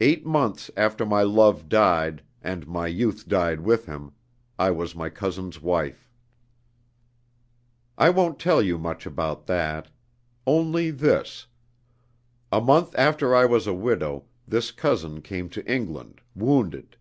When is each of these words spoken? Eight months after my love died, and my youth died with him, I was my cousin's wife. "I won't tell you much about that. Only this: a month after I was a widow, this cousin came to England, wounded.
Eight 0.00 0.24
months 0.24 0.70
after 0.78 1.04
my 1.04 1.22
love 1.22 1.68
died, 1.68 2.22
and 2.40 2.66
my 2.66 2.86
youth 2.86 3.28
died 3.28 3.60
with 3.60 3.84
him, 3.84 4.12
I 4.58 4.70
was 4.70 4.96
my 4.96 5.10
cousin's 5.10 5.60
wife. 5.60 6.08
"I 7.98 8.08
won't 8.08 8.38
tell 8.38 8.62
you 8.62 8.78
much 8.78 9.04
about 9.04 9.44
that. 9.44 9.90
Only 10.46 10.90
this: 10.90 11.46
a 12.50 12.62
month 12.62 12.94
after 12.96 13.36
I 13.36 13.44
was 13.44 13.66
a 13.66 13.74
widow, 13.74 14.24
this 14.48 14.70
cousin 14.72 15.20
came 15.20 15.50
to 15.50 15.70
England, 15.70 16.22
wounded. 16.34 16.96